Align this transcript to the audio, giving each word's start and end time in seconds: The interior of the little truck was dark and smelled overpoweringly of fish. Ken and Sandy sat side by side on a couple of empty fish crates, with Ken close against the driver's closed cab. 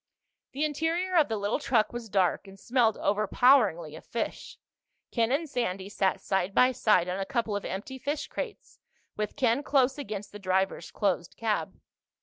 The 0.53 0.65
interior 0.65 1.15
of 1.15 1.27
the 1.27 1.37
little 1.37 1.59
truck 1.59 1.93
was 1.93 2.09
dark 2.09 2.47
and 2.47 2.59
smelled 2.59 2.97
overpoweringly 2.97 3.95
of 3.95 4.03
fish. 4.03 4.57
Ken 5.11 5.31
and 5.31 5.47
Sandy 5.47 5.89
sat 5.89 6.19
side 6.19 6.55
by 6.55 6.71
side 6.71 7.07
on 7.07 7.19
a 7.19 7.23
couple 7.23 7.55
of 7.55 7.65
empty 7.65 7.99
fish 7.99 8.25
crates, 8.25 8.79
with 9.15 9.35
Ken 9.35 9.61
close 9.61 9.99
against 9.99 10.31
the 10.31 10.39
driver's 10.39 10.89
closed 10.89 11.35
cab. 11.37 11.79